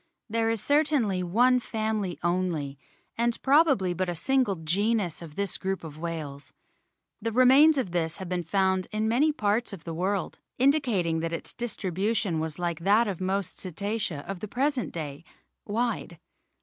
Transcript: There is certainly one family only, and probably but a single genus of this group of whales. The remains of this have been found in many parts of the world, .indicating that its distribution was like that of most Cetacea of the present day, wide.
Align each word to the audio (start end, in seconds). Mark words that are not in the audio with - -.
There 0.31 0.49
is 0.49 0.63
certainly 0.63 1.21
one 1.21 1.59
family 1.59 2.17
only, 2.23 2.79
and 3.19 3.39
probably 3.43 3.93
but 3.93 4.09
a 4.09 4.15
single 4.15 4.55
genus 4.55 5.21
of 5.21 5.35
this 5.35 5.59
group 5.59 5.83
of 5.83 5.99
whales. 5.99 6.51
The 7.21 7.31
remains 7.31 7.77
of 7.77 7.91
this 7.91 8.17
have 8.17 8.27
been 8.27 8.41
found 8.43 8.87
in 8.91 9.07
many 9.07 9.31
parts 9.31 9.73
of 9.73 9.83
the 9.83 9.93
world, 9.93 10.39
.indicating 10.57 11.19
that 11.19 11.31
its 11.33 11.53
distribution 11.53 12.39
was 12.39 12.57
like 12.57 12.79
that 12.79 13.07
of 13.07 13.21
most 13.21 13.59
Cetacea 13.59 14.21
of 14.27 14.39
the 14.39 14.47
present 14.47 14.91
day, 14.91 15.23
wide. 15.67 16.17